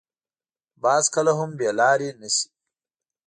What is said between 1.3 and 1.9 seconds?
هم بې